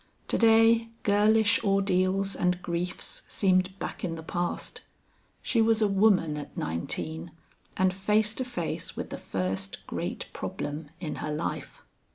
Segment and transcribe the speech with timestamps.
[0.29, 4.81] To day girlish ordeals and griefs seemed back in the past:
[5.43, 7.29] she was a woman at nineteen
[7.77, 11.83] and face to face with the first great problem in her life.